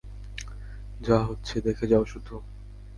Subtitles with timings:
[1.01, 2.35] যা হচ্ছে দেখে যাও শুধু।